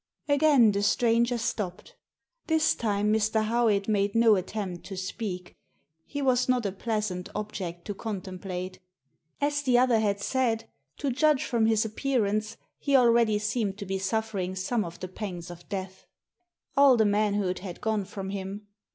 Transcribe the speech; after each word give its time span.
Again 0.27 0.71
the 0.71 0.81
stranger 0.81 1.37
stopped. 1.37 1.95
This 2.47 2.73
time 2.73 3.13
Mr. 3.13 3.43
Howitt 3.45 3.87
made 3.87 4.15
no 4.15 4.33
attempt 4.35 4.83
to 4.87 4.97
speak. 4.97 5.55
He 6.07 6.23
was 6.23 6.49
not 6.49 6.65
a 6.65 6.71
pleasant 6.71 7.29
object 7.35 7.85
to 7.85 7.93
contemplate. 7.93 8.79
As 9.39 9.61
the 9.61 9.77
other 9.77 9.99
had 9.99 10.19
said, 10.19 10.67
to 10.97 11.11
judge 11.11 11.43
from 11.45 11.67
his 11.67 11.85
appearance 11.85 12.57
he 12.79 12.95
already 12.95 13.37
seemed 13.37 13.77
to 13.77 13.85
be 13.85 13.99
suffering 13.99 14.55
some 14.55 14.83
of 14.83 14.99
the 15.01 15.07
pangs 15.07 15.51
of 15.51 15.69
death. 15.69 16.07
All 16.75 16.97
the 16.97 17.05
man 17.05 17.35
hood 17.35 17.59
had 17.59 17.79
gone 17.79 18.05
from 18.05 18.31
him. 18.31 18.65